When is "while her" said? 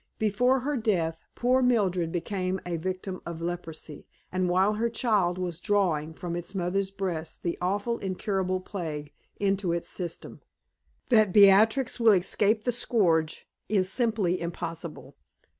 4.49-4.89